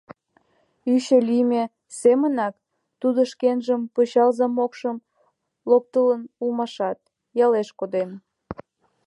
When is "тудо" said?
3.01-3.19